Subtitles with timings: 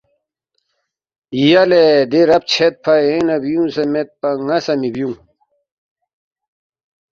[1.49, 5.15] یلے دی رب چھدفا یینگ نہ بیُونگسےمیدپا ن٘ا سہ مِہ بیُونگ